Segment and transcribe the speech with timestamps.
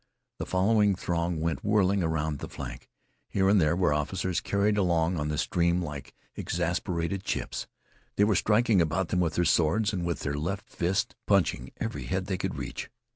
[0.39, 2.89] The following throng went whirling around the flank.
[3.29, 7.67] Here and there were officers carried along on the stream like exasperated chips.
[8.15, 12.05] They were striking about them with their swords and with their left fists, punching every
[12.05, 12.89] head they could reach.